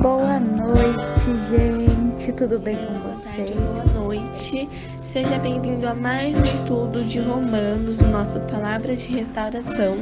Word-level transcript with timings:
Boa 0.00 0.40
noite, 0.40 1.34
gente. 1.50 2.32
Tudo 2.32 2.58
bem 2.58 2.76
com 2.76 3.12
vocês? 3.12 3.50
Boa 3.50 3.84
noite. 4.04 4.68
Seja 5.02 5.38
bem-vindo 5.38 5.88
a 5.88 5.94
mais 5.94 6.36
um 6.36 6.42
estudo 6.44 7.04
de 7.04 7.20
Romanos 7.20 7.96
do 7.98 8.06
nosso 8.06 8.40
Palavras 8.40 9.02
de 9.02 9.08
Restauração. 9.16 9.96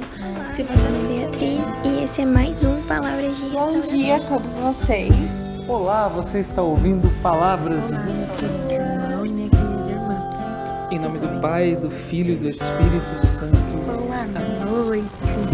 Se 0.54 0.62
você 0.62 0.88
não 0.88 1.08
Beatriz 1.08 1.64
e 1.84 2.04
esse 2.04 2.22
é 2.22 2.26
mais 2.26 2.62
um 2.62 2.82
Palavras 2.82 3.36
de 3.36 3.44
Restauração. 3.44 3.80
Bom 3.92 3.96
dia 3.96 4.16
a 4.16 4.20
todos 4.20 4.58
vocês. 4.58 5.32
Olá, 5.66 6.08
você 6.08 6.40
está 6.40 6.62
ouvindo 6.62 7.08
Palavras 7.22 7.90
Olá, 7.90 8.02
de 8.02 8.08
Restauração. 8.08 8.36
querida 8.36 8.72
irmã 8.72 9.26
e 9.26 9.30
minha 9.30 9.48
querida 9.50 9.90
irmã. 9.90 10.88
Em 10.90 10.98
nome 10.98 11.18
do 11.18 11.40
Pai, 11.40 11.74
do 11.76 11.90
Filho 11.90 12.34
e 12.34 12.36
do 12.36 12.48
Espírito 12.48 13.26
Santo. 13.26 13.54
Boa 13.86 14.26
noite, 14.26 14.63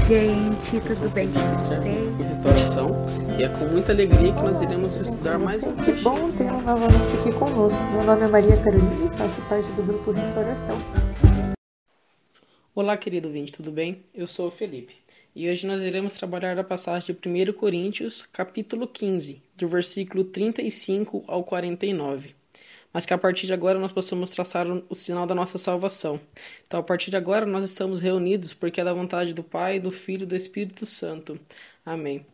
gente. 0.09 0.77
Eu 0.77 0.93
sou 0.93 1.05
Tudo 1.05 1.15
bem 1.15 1.29
com 1.31 1.41
vocês? 1.59 2.19
restauração 2.19 3.05
e 3.39 3.43
é 3.43 3.49
com 3.51 3.67
muita 3.67 3.93
alegria 3.93 4.33
que 4.33 4.43
nós 4.43 4.63
iremos 4.63 4.97
estudar 4.97 5.39
mais 5.39 5.63
um 5.63 5.77
Que 5.77 5.93
bom 5.93 6.33
tê-lo 6.33 6.61
novamente 6.63 7.17
aqui 7.19 7.33
conosco. 7.39 7.79
Meu 7.93 8.03
nome 8.05 8.23
é 8.25 8.29
Maria 8.29 8.57
Carolina 8.57 9.13
e 9.13 9.19
faço 9.19 9.43
parte 9.43 9.69
do 9.73 9.83
grupo 9.83 10.11
Restauração. 10.13 10.79
Olá, 12.75 12.97
querido 12.97 13.29
ouvinte, 13.29 13.53
tudo 13.53 13.71
bem? 13.71 14.03
Eu 14.15 14.27
sou 14.27 14.47
o 14.47 14.51
Felipe 14.51 14.95
e 15.37 15.51
hoje 15.51 15.67
nós 15.67 15.83
iremos 15.83 16.15
trabalhar 16.15 16.59
a 16.59 16.65
passagem 16.65 17.15
de 17.15 17.29
1 17.29 17.53
Coríntios, 17.53 18.23
capítulo 18.23 18.87
15, 18.89 19.43
do 19.55 19.69
versículo 19.69 20.25
35 20.25 21.25
ao 21.29 21.45
49. 21.45 22.40
Mas 22.93 23.07
que 23.07 23.15
a 23.15 23.19
partir 23.19 23.47
de 23.47 23.53
agora 23.53 23.79
nós 23.79 23.93
possamos 23.93 24.31
traçar 24.31 24.67
o 24.89 24.95
sinal 24.95 25.27
da 25.27 25.35
nossa 25.35 25.59
salvação. 25.59 26.21
Então, 26.67 26.81
a 26.81 26.83
partir 26.83 27.11
de 27.11 27.17
agora, 27.17 27.47
nós 27.47 27.65
estamos 27.65 28.01
reunidos 28.01 28.53
porque 28.53 28.81
é 28.81 28.85
da 28.85 28.93
vontade 28.93 29.33
do 29.33 29.45
Pai, 29.45 29.79
do 29.79 29.91
Filho 29.93 30.25
e 30.25 30.27
do 30.27 30.35
Espírito 30.35 30.85
Santo. 30.87 31.39
Amém. 31.87 32.27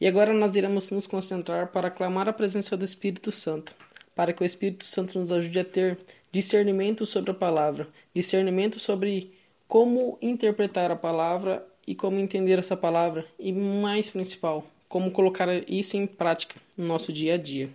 E 0.00 0.06
agora 0.06 0.32
nós 0.32 0.56
iremos 0.56 0.90
nos 0.90 1.06
concentrar 1.06 1.68
para 1.68 1.90
clamar 1.90 2.26
a 2.26 2.32
presença 2.32 2.76
do 2.76 2.84
Espírito 2.84 3.30
Santo, 3.30 3.74
para 4.14 4.32
que 4.32 4.42
o 4.42 4.46
Espírito 4.46 4.84
Santo 4.84 5.18
nos 5.18 5.30
ajude 5.30 5.60
a 5.60 5.64
ter 5.64 5.98
discernimento 6.32 7.04
sobre 7.04 7.30
a 7.32 7.34
palavra, 7.34 7.86
discernimento 8.14 8.78
sobre 8.78 9.32
como 9.68 10.18
interpretar 10.22 10.90
a 10.90 10.96
palavra 10.96 11.64
e 11.86 11.94
como 11.94 12.18
entender 12.18 12.58
essa 12.58 12.76
palavra, 12.76 13.26
e 13.38 13.52
mais 13.52 14.10
principal, 14.10 14.64
como 14.88 15.10
colocar 15.10 15.48
isso 15.70 15.96
em 15.96 16.06
prática 16.06 16.56
no 16.76 16.86
nosso 16.86 17.12
dia 17.12 17.34
a 17.34 17.36
dia. 17.36 17.68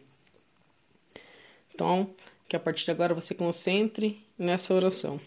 Então, 1.75 2.09
que 2.47 2.55
a 2.55 2.59
partir 2.59 2.85
de 2.85 2.91
agora 2.91 3.13
você 3.13 3.35
concentre 3.35 4.25
nessa 4.39 4.73
oração. 4.73 5.19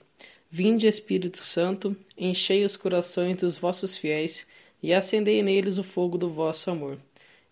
Vinde, 0.51 0.87
Espírito 0.87 1.37
Santo, 1.37 1.95
enchei 2.17 2.65
os 2.65 2.75
corações 2.75 3.37
dos 3.37 3.59
vossos 3.59 3.99
fiéis 3.99 4.47
e 4.83 4.95
acendei 4.95 5.43
neles 5.43 5.77
o 5.77 5.83
fogo 5.83 6.17
do 6.17 6.31
vosso 6.31 6.71
amor. 6.71 6.99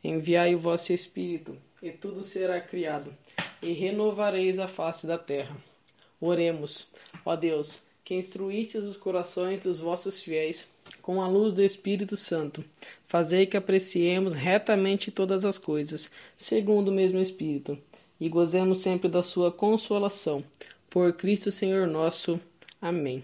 Enviai 0.02 0.54
o 0.54 0.58
vosso 0.58 0.94
Espírito, 0.94 1.58
e 1.82 1.90
tudo 1.90 2.22
será 2.22 2.58
criado, 2.58 3.14
e 3.60 3.72
renovareis 3.72 4.58
a 4.58 4.66
face 4.66 5.06
da 5.06 5.18
terra. 5.18 5.54
Oremos, 6.18 6.86
ó 7.22 7.36
Deus, 7.36 7.82
que 8.02 8.14
instruístes 8.14 8.86
os 8.86 8.96
corações 8.96 9.64
dos 9.64 9.78
vossos 9.78 10.22
fiéis 10.22 10.70
com 11.02 11.20
a 11.20 11.28
luz 11.28 11.52
do 11.52 11.62
Espírito 11.62 12.16
Santo. 12.16 12.64
Fazei 13.06 13.44
que 13.44 13.58
apreciemos 13.58 14.32
retamente 14.32 15.10
todas 15.10 15.44
as 15.44 15.58
coisas, 15.58 16.10
segundo 16.34 16.88
o 16.88 16.94
mesmo 16.94 17.20
Espírito, 17.20 17.76
e 18.20 18.28
gozemos 18.28 18.78
sempre 18.78 19.08
da 19.08 19.22
sua 19.22 19.52
consolação. 19.52 20.42
Por 20.88 21.12
Cristo 21.12 21.50
Senhor 21.50 21.86
nosso. 21.86 22.40
Amém. 22.80 23.22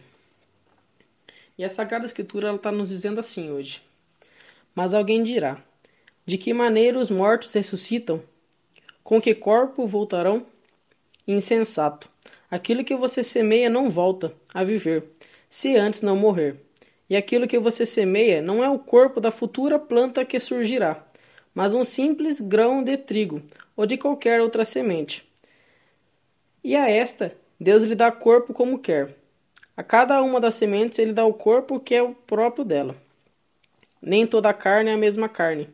E 1.57 1.65
a 1.65 1.69
Sagrada 1.69 2.05
Escritura 2.05 2.55
está 2.55 2.73
nos 2.73 2.89
dizendo 2.89 3.20
assim 3.20 3.51
hoje. 3.51 3.83
Mas 4.75 4.95
alguém 4.95 5.23
dirá: 5.23 5.63
De 6.27 6.39
que 6.39 6.53
maneira 6.53 6.98
os 6.98 7.11
mortos 7.11 7.53
ressuscitam? 7.53 8.23
Com 9.03 9.20
que 9.20 9.35
corpo 9.35 9.87
voltarão? 9.87 10.47
Insensato. 11.27 12.09
Aquilo 12.51 12.85
que 12.85 12.95
você 12.95 13.23
semeia 13.23 13.70
não 13.70 13.91
volta 13.91 14.33
a 14.53 14.63
viver, 14.63 15.05
se 15.48 15.77
antes 15.77 16.02
não 16.02 16.17
morrer. 16.17 16.57
E 17.08 17.17
aquilo 17.17 17.47
que 17.47 17.58
você 17.58 17.86
semeia 17.86 18.42
não 18.42 18.63
é 18.63 18.69
o 18.69 18.79
corpo 18.79 19.20
da 19.20 19.31
futura 19.31 19.79
planta 19.79 20.25
que 20.25 20.39
surgirá, 20.39 21.05
mas 21.55 21.74
um 21.74 21.85
simples 21.85 22.40
grão 22.40 22.83
de 22.83 22.96
trigo 22.96 23.42
ou 23.77 23.86
de 23.86 23.96
qualquer 23.96 24.40
outra 24.40 24.64
semente. 24.64 25.29
E 26.63 26.77
a 26.77 26.89
esta 26.89 27.35
Deus 27.58 27.83
lhe 27.85 27.95
dá 27.95 28.11
corpo 28.11 28.52
como 28.52 28.79
quer. 28.79 29.14
A 29.77 29.83
cada 29.83 30.20
uma 30.23 30.40
das 30.40 30.55
sementes 30.55 30.98
ele 30.98 31.13
dá 31.13 31.24
o 31.24 31.33
corpo 31.33 31.80
que 31.80 31.95
é 31.95 32.02
o 32.02 32.14
próprio 32.14 32.64
dela. 32.64 32.96
Nem 34.01 34.27
toda 34.27 34.48
a 34.48 34.55
carne 34.55 34.90
é 34.90 34.95
a 34.95 34.98
mesma 34.98 35.29
carne. 35.29 35.68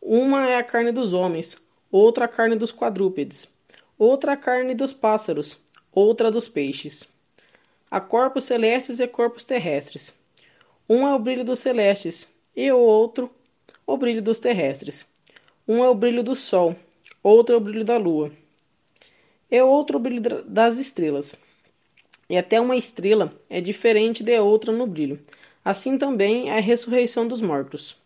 Uma 0.00 0.48
é 0.48 0.56
a 0.56 0.64
carne 0.64 0.90
dos 0.90 1.12
homens, 1.12 1.58
outra 1.90 2.24
a 2.24 2.28
carne 2.28 2.56
dos 2.56 2.72
quadrúpedes, 2.72 3.48
outra 3.98 4.32
a 4.32 4.36
carne 4.36 4.74
dos 4.74 4.92
pássaros, 4.92 5.58
outra 5.92 6.30
dos 6.30 6.48
peixes. 6.48 7.08
Há 7.90 8.00
corpos 8.00 8.44
celestes 8.44 9.00
e 9.00 9.06
corpos 9.06 9.44
terrestres. 9.44 10.14
Um 10.88 11.06
é 11.06 11.14
o 11.14 11.18
brilho 11.18 11.44
dos 11.44 11.58
celestes, 11.58 12.30
e 12.56 12.72
o 12.72 12.78
outro 12.78 13.30
o 13.88 13.96
brilho 13.96 14.20
dos 14.20 14.38
terrestres. 14.38 15.06
Um 15.66 15.82
é 15.82 15.88
o 15.88 15.94
brilho 15.94 16.22
do 16.22 16.36
sol, 16.36 16.76
outro 17.22 17.54
é 17.54 17.58
o 17.58 17.60
brilho 17.60 17.86
da 17.86 17.96
lua, 17.96 18.30
e 19.50 19.62
outro 19.62 19.96
o 19.96 20.00
brilho 20.00 20.44
das 20.44 20.76
estrelas. 20.76 21.38
E 22.28 22.36
até 22.36 22.60
uma 22.60 22.76
estrela 22.76 23.32
é 23.48 23.62
diferente 23.62 24.22
de 24.22 24.38
outra 24.38 24.70
no 24.70 24.86
brilho. 24.86 25.18
Assim 25.64 25.96
também 25.96 26.50
é 26.50 26.58
a 26.58 26.60
ressurreição 26.60 27.26
dos 27.26 27.40
mortos. 27.40 27.96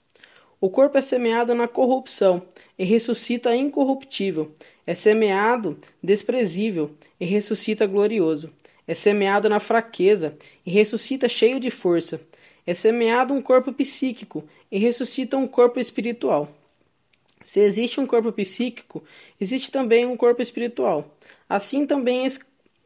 O 0.61 0.71
corpo 0.71 0.97
é 0.97 1.01
semeado 1.01 1.53
na 1.53 1.67
corrupção 1.67 2.41
e 2.79 2.85
ressuscita 2.85 3.55
incorruptível. 3.57 4.53
É 4.87 4.95
semeado 4.95 5.77
desprezível 6.01 6.93
e 7.19 7.25
ressuscita 7.25 7.87
glorioso. 7.87 8.53
É 8.87 8.95
semeado 8.95 9.49
na 9.49 9.59
fraqueza 9.59 10.37
e 10.65 10.71
ressuscita 10.71 11.29
cheio 11.29 11.59
de 11.59 11.71
força. 11.71 12.21
É 12.67 12.75
semeado 12.75 13.35
um 13.35 13.43
corpo 13.43 13.73
psíquico 13.73 14.45
e 14.71 14.79
ressuscita 14.79 15.37
um 15.37 15.49
corpo 15.49 15.81
espiritual. 15.81 16.49
Se 17.43 17.61
existe 17.61 18.01
um 18.01 18.07
corpo 18.07 18.31
psíquico, 18.33 19.03
existe 19.41 19.71
também 19.71 20.07
um 20.07 20.17
corpo 20.17 20.41
espiritual. 20.41 21.17
Assim 21.49 21.85
também 21.85 22.27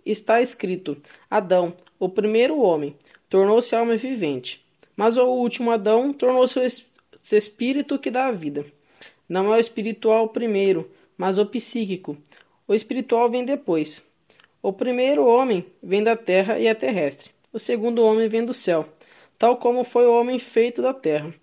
está 0.04 0.41
escrito: 0.41 0.97
Adão, 1.31 1.75
o 1.98 2.09
primeiro 2.09 2.59
homem, 2.59 2.97
tornou-se 3.28 3.75
alma 3.76 3.97
vivente, 3.97 4.64
mas 4.97 5.19
o 5.19 5.26
último 5.26 5.70
Adão 5.70 6.12
tornou-se 6.12 6.58
o 6.58 7.37
espírito 7.37 7.98
que 7.98 8.10
dá 8.10 8.26
a 8.26 8.32
vida. 8.32 8.64
Não 9.28 9.53
é 9.53 9.56
o 9.56 9.60
espiritual 9.60 10.28
primeiro, 10.28 10.91
mas 11.19 11.37
o 11.37 11.44
psíquico. 11.44 12.16
O 12.66 12.75
espiritual 12.75 13.28
vem 13.28 13.44
depois. 13.44 14.04
O 14.62 14.72
primeiro 14.72 15.26
homem 15.26 15.64
vem 15.82 16.03
da 16.03 16.16
terra 16.16 16.58
e 16.58 16.66
é 16.66 16.75
terrestre. 16.75 17.31
O 17.53 17.58
segundo 17.58 18.03
homem 18.03 18.28
vem 18.28 18.44
do 18.44 18.53
céu, 18.53 18.88
tal 19.38 19.56
como 19.56 19.84
foi 19.84 20.06
o 20.06 20.14
homem 20.19 20.38
feito 20.38 20.82
da 20.82 20.94
terra. 20.94 21.34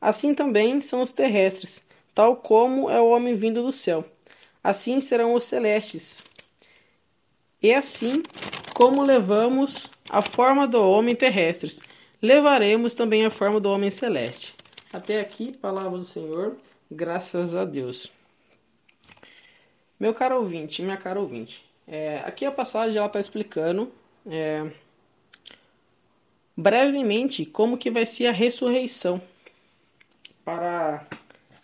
Assim 0.00 0.34
também 0.34 0.80
são 0.80 1.02
os 1.02 1.12
terrestres, 1.12 1.84
tal 2.14 2.36
como 2.36 2.90
é 2.90 3.00
o 3.00 3.08
homem 3.08 3.34
vindo 3.34 3.62
do 3.62 3.72
céu. 3.72 4.04
Assim 4.62 5.00
serão 5.00 5.34
os 5.34 5.44
celestes. 5.44 6.24
E 7.62 7.74
assim 7.74 8.22
como 8.74 9.02
levamos 9.02 9.90
a 10.08 10.22
forma 10.22 10.66
do 10.66 10.82
homem 10.82 11.14
terrestres, 11.14 11.80
levaremos 12.22 12.94
também 12.94 13.26
a 13.26 13.30
forma 13.30 13.60
do 13.60 13.70
homem 13.70 13.90
celeste. 13.90 14.54
Até 14.92 15.20
aqui, 15.20 15.56
palavra 15.56 15.98
do 15.98 16.04
Senhor, 16.04 16.56
graças 16.90 17.54
a 17.54 17.64
Deus. 17.64 18.10
Meu 19.98 20.14
caro 20.14 20.36
ouvinte, 20.36 20.82
minha 20.82 20.96
cara 20.96 21.20
ouvinte, 21.20 21.64
é, 21.86 22.22
aqui 22.24 22.46
a 22.46 22.50
passagem 22.50 22.96
ela 22.96 23.06
está 23.06 23.20
explicando 23.20 23.92
é, 24.26 24.70
brevemente 26.60 27.46
como 27.46 27.78
que 27.78 27.90
vai 27.90 28.04
ser 28.04 28.26
a 28.26 28.32
ressurreição 28.32 29.20
para, 30.44 31.06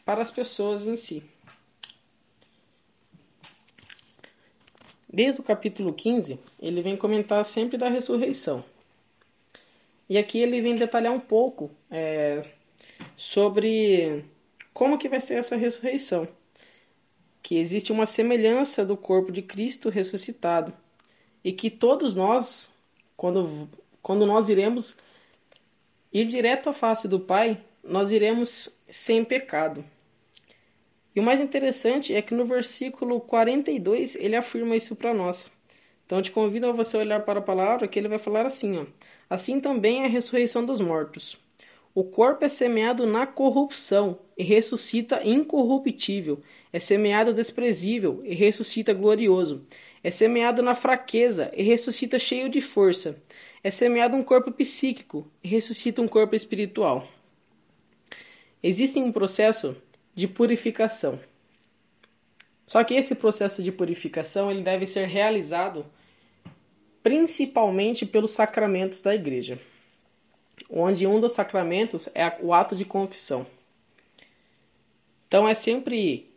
para 0.04 0.22
as 0.22 0.30
pessoas 0.30 0.86
em 0.86 0.96
si. 0.96 1.22
Desde 5.08 5.40
o 5.40 5.44
capítulo 5.44 5.92
15, 5.92 6.38
ele 6.60 6.82
vem 6.82 6.96
comentar 6.96 7.44
sempre 7.44 7.78
da 7.78 7.88
ressurreição. 7.88 8.64
E 10.08 10.18
aqui 10.18 10.38
ele 10.38 10.60
vem 10.60 10.74
detalhar 10.74 11.12
um 11.12 11.20
pouco 11.20 11.70
é, 11.90 12.38
sobre 13.16 14.24
como 14.72 14.98
que 14.98 15.08
vai 15.08 15.20
ser 15.20 15.34
essa 15.34 15.56
ressurreição. 15.56 16.28
Que 17.42 17.56
existe 17.56 17.92
uma 17.92 18.06
semelhança 18.06 18.84
do 18.84 18.96
corpo 18.96 19.32
de 19.32 19.42
Cristo 19.42 19.88
ressuscitado. 19.88 20.72
E 21.42 21.52
que 21.52 21.70
todos 21.70 22.14
nós, 22.14 22.72
quando, 23.16 23.68
quando 24.06 24.24
nós 24.24 24.48
iremos 24.48 24.96
ir 26.12 26.26
direto 26.26 26.68
à 26.68 26.72
face 26.72 27.08
do 27.08 27.18
Pai, 27.18 27.60
nós 27.82 28.12
iremos 28.12 28.70
sem 28.88 29.24
pecado. 29.24 29.84
E 31.12 31.18
o 31.18 31.24
mais 31.24 31.40
interessante 31.40 32.14
é 32.14 32.22
que 32.22 32.32
no 32.32 32.44
versículo 32.44 33.20
42 33.20 34.14
ele 34.14 34.36
afirma 34.36 34.76
isso 34.76 34.94
para 34.94 35.12
nós. 35.12 35.50
Então 36.04 36.22
te 36.22 36.30
convido 36.30 36.68
a 36.68 36.72
você 36.72 36.96
olhar 36.96 37.24
para 37.24 37.40
a 37.40 37.42
palavra 37.42 37.88
que 37.88 37.98
ele 37.98 38.06
vai 38.06 38.18
falar 38.18 38.46
assim, 38.46 38.78
ó. 38.78 38.86
Assim 39.28 39.58
também 39.58 40.02
é 40.02 40.04
a 40.04 40.08
ressurreição 40.08 40.64
dos 40.64 40.80
mortos. 40.80 41.36
O 41.92 42.04
corpo 42.04 42.44
é 42.44 42.48
semeado 42.48 43.08
na 43.08 43.26
corrupção 43.26 44.20
e 44.36 44.44
ressuscita 44.44 45.22
incorruptível. 45.24 46.42
É 46.72 46.78
semeado 46.78 47.32
desprezível 47.32 48.20
e 48.24 48.34
ressuscita 48.34 48.92
glorioso. 48.92 49.64
É 50.02 50.10
semeado 50.10 50.62
na 50.62 50.74
fraqueza 50.74 51.50
e 51.56 51.62
ressuscita 51.62 52.18
cheio 52.18 52.48
de 52.48 52.60
força. 52.60 53.22
É 53.64 53.70
semeado 53.70 54.16
um 54.16 54.22
corpo 54.22 54.52
psíquico 54.52 55.26
e 55.42 55.48
ressuscita 55.48 56.02
um 56.02 56.08
corpo 56.08 56.36
espiritual. 56.36 57.08
Existe 58.62 58.98
um 58.98 59.10
processo 59.10 59.76
de 60.14 60.28
purificação. 60.28 61.18
Só 62.66 62.82
que 62.82 62.94
esse 62.94 63.14
processo 63.14 63.62
de 63.62 63.70
purificação 63.70 64.50
ele 64.50 64.62
deve 64.62 64.86
ser 64.86 65.06
realizado 65.06 65.86
principalmente 67.02 68.04
pelos 68.04 68.32
sacramentos 68.32 69.00
da 69.00 69.14
igreja, 69.14 69.60
onde 70.68 71.06
um 71.06 71.20
dos 71.20 71.32
sacramentos 71.32 72.08
é 72.12 72.36
o 72.42 72.52
ato 72.52 72.74
de 72.74 72.84
confissão. 72.84 73.46
Então 75.36 75.46
é 75.46 75.52
sempre 75.52 76.30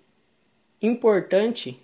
importante 0.82 1.80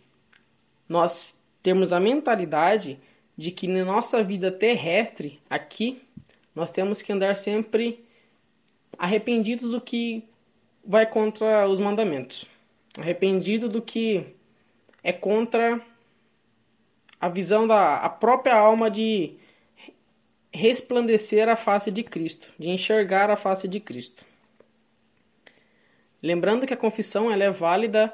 nós 0.86 1.40
termos 1.64 1.94
a 1.94 2.00
mentalidade 2.00 3.00
de 3.38 3.52
que 3.52 3.70
na 3.70 3.86
nossa 3.86 4.22
vida 4.22 4.52
terrestre 4.52 5.40
aqui 5.50 6.02
nós 6.54 6.74
temos 6.74 7.02
que 7.02 7.14
andar 7.14 7.38
sempre 7.38 8.04
arrependidos 9.00 9.72
do 9.72 9.80
que 9.80 10.26
vai 10.86 11.06
contra 11.06 11.66
os 11.70 11.80
mandamentos, 11.80 12.48
arrependido 13.00 13.70
do 13.70 13.82
que 13.82 14.36
é 15.02 15.14
contra 15.14 15.80
a 17.18 17.30
visão 17.30 17.66
da 17.66 17.96
a 17.96 18.10
própria 18.10 18.58
alma 18.58 18.92
de 18.92 19.38
resplandecer 20.52 21.48
a 21.48 21.56
face 21.56 21.92
de 21.92 22.04
Cristo, 22.04 22.52
de 22.60 22.70
enxergar 22.70 23.30
a 23.30 23.38
face 23.38 23.70
de 23.70 23.80
Cristo. 23.80 24.35
Lembrando 26.26 26.66
que 26.66 26.74
a 26.74 26.78
confissão 26.78 27.32
ela 27.32 27.44
é 27.44 27.52
válida 27.52 28.12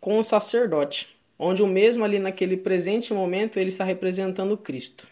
com 0.00 0.18
o 0.18 0.24
sacerdote, 0.24 1.14
onde 1.38 1.62
o 1.62 1.66
mesmo 1.66 2.02
ali 2.02 2.18
naquele 2.18 2.56
presente 2.56 3.12
momento 3.12 3.58
ele 3.58 3.68
está 3.68 3.84
representando 3.84 4.56
Cristo. 4.56 5.06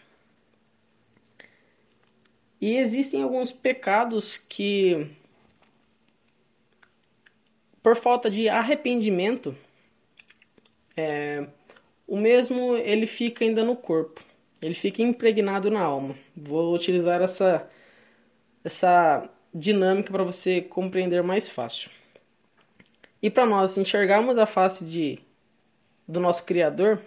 E 2.59 2.77
existem 2.77 3.21
alguns 3.21 3.51
pecados 3.51 4.39
que 4.39 5.07
por 7.83 7.95
falta 7.95 8.27
de 8.27 8.49
arrependimento 8.49 9.55
é, 10.97 11.45
o 12.07 12.17
mesmo 12.17 12.75
ele 12.77 13.05
fica 13.05 13.45
ainda 13.45 13.63
no 13.63 13.75
corpo, 13.75 14.19
ele 14.63 14.73
fica 14.73 15.03
impregnado 15.03 15.69
na 15.69 15.81
alma. 15.81 16.15
Vou 16.35 16.73
utilizar 16.73 17.21
essa, 17.21 17.69
essa 18.63 19.29
dinâmica 19.53 20.11
para 20.11 20.23
você 20.23 20.61
compreender 20.61 21.23
mais 21.23 21.49
fácil. 21.49 21.89
E 23.21 23.29
para 23.29 23.45
nós 23.45 23.77
enxergarmos 23.77 24.37
a 24.37 24.45
face 24.45 24.85
de, 24.85 25.19
do 26.07 26.19
nosso 26.19 26.45
Criador, 26.45 27.01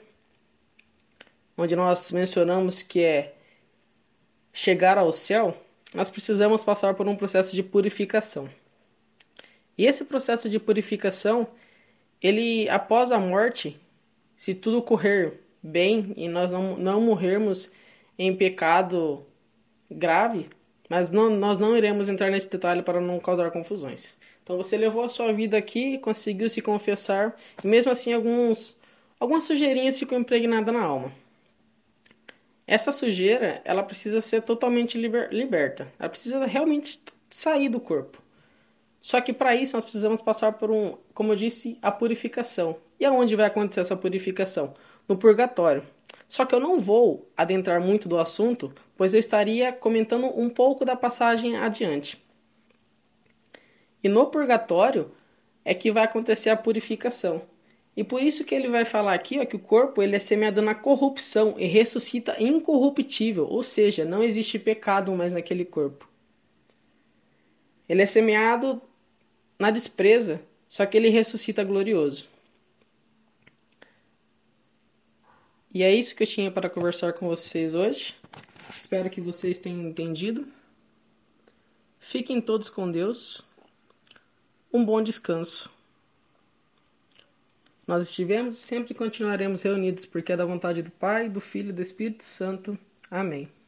onde 1.56 1.74
nós 1.74 2.10
mencionamos 2.12 2.82
que 2.82 3.00
é 3.02 3.34
chegar 4.52 4.98
ao 4.98 5.10
céu, 5.10 5.56
nós 5.94 6.10
precisamos 6.10 6.62
passar 6.64 6.94
por 6.94 7.08
um 7.08 7.16
processo 7.16 7.54
de 7.54 7.62
purificação. 7.62 8.48
E 9.76 9.86
esse 9.86 10.04
processo 10.04 10.48
de 10.48 10.58
purificação, 10.58 11.46
ele 12.20 12.68
após 12.68 13.10
a 13.10 13.18
morte, 13.18 13.80
se 14.36 14.54
tudo 14.54 14.82
correr 14.82 15.40
bem 15.62 16.12
e 16.16 16.28
nós 16.28 16.52
não, 16.52 16.76
não 16.76 17.00
morrermos 17.00 17.70
em 18.18 18.34
pecado 18.36 19.24
grave, 19.90 20.48
mas 20.88 21.10
não, 21.10 21.30
nós 21.30 21.58
não 21.58 21.76
iremos 21.76 22.08
entrar 22.08 22.30
nesse 22.30 22.50
detalhe 22.50 22.82
para 22.82 23.00
não 23.00 23.18
causar 23.18 23.50
confusões. 23.50 24.16
Então 24.42 24.56
você 24.56 24.76
levou 24.76 25.02
a 25.02 25.08
sua 25.08 25.32
vida 25.32 25.56
aqui, 25.56 25.98
conseguiu 25.98 26.48
se 26.48 26.60
confessar, 26.60 27.36
e 27.62 27.68
mesmo 27.68 27.90
assim 27.90 28.12
alguns, 28.12 28.76
algumas 29.18 29.44
sujeirinhas 29.44 29.98
ficam 29.98 30.18
impregnadas 30.18 30.74
na 30.74 30.82
alma. 30.82 31.12
Essa 32.66 32.92
sujeira, 32.92 33.60
ela 33.64 33.82
precisa 33.82 34.20
ser 34.20 34.42
totalmente 34.42 34.96
liber, 34.96 35.28
liberta. 35.32 35.92
Ela 35.98 36.08
precisa 36.08 36.46
realmente 36.46 37.00
sair 37.28 37.68
do 37.68 37.80
corpo. 37.80 38.22
Só 39.00 39.20
que 39.20 39.32
para 39.32 39.54
isso 39.54 39.74
nós 39.74 39.84
precisamos 39.84 40.22
passar 40.22 40.52
por 40.52 40.70
um, 40.70 40.96
como 41.12 41.32
eu 41.32 41.36
disse, 41.36 41.76
a 41.82 41.90
purificação. 41.90 42.76
E 43.00 43.04
aonde 43.04 43.34
vai 43.34 43.46
acontecer 43.46 43.80
essa 43.80 43.96
purificação? 43.96 44.74
No 45.08 45.16
purgatório. 45.16 45.82
Só 46.28 46.46
que 46.46 46.54
eu 46.54 46.60
não 46.60 46.78
vou 46.78 47.30
adentrar 47.36 47.80
muito 47.80 48.08
do 48.08 48.18
assunto, 48.18 48.72
pois 48.96 49.12
eu 49.12 49.20
estaria 49.20 49.72
comentando 49.72 50.26
um 50.26 50.48
pouco 50.48 50.84
da 50.84 50.96
passagem 50.96 51.56
adiante. 51.56 52.22
E 54.02 54.08
no 54.08 54.26
purgatório 54.26 55.10
é 55.64 55.74
que 55.74 55.92
vai 55.92 56.04
acontecer 56.04 56.50
a 56.50 56.56
purificação. 56.56 57.42
E 57.96 58.02
por 58.02 58.22
isso 58.22 58.44
que 58.44 58.54
ele 58.54 58.68
vai 58.68 58.84
falar 58.84 59.12
aqui 59.12 59.38
ó, 59.38 59.44
que 59.44 59.56
o 59.56 59.58
corpo 59.58 60.02
ele 60.02 60.16
é 60.16 60.18
semeado 60.18 60.62
na 60.62 60.74
corrupção 60.74 61.54
e 61.58 61.66
ressuscita 61.66 62.42
incorruptível, 62.42 63.46
ou 63.46 63.62
seja, 63.62 64.04
não 64.04 64.22
existe 64.22 64.58
pecado 64.58 65.14
mais 65.14 65.34
naquele 65.34 65.64
corpo. 65.64 66.08
Ele 67.86 68.00
é 68.00 68.06
semeado 68.06 68.80
na 69.58 69.70
despreza, 69.70 70.40
só 70.66 70.86
que 70.86 70.96
ele 70.96 71.10
ressuscita 71.10 71.62
glorioso. 71.62 72.31
E 75.74 75.82
é 75.82 75.94
isso 75.94 76.14
que 76.14 76.22
eu 76.22 76.26
tinha 76.26 76.50
para 76.50 76.68
conversar 76.68 77.14
com 77.14 77.26
vocês 77.26 77.72
hoje. 77.72 78.14
Espero 78.68 79.08
que 79.08 79.20
vocês 79.20 79.58
tenham 79.58 79.88
entendido. 79.88 80.46
Fiquem 81.98 82.40
todos 82.40 82.68
com 82.68 82.90
Deus. 82.90 83.42
Um 84.72 84.84
bom 84.84 85.02
descanso. 85.02 85.70
Nós 87.86 88.08
estivemos 88.08 88.56
e 88.56 88.60
sempre 88.60 88.94
continuaremos 88.94 89.62
reunidos, 89.62 90.06
porque 90.06 90.32
é 90.32 90.36
da 90.36 90.44
vontade 90.44 90.82
do 90.82 90.90
Pai, 90.90 91.28
do 91.28 91.40
Filho 91.40 91.70
e 91.70 91.72
do 91.72 91.82
Espírito 91.82 92.24
Santo. 92.24 92.78
Amém. 93.10 93.48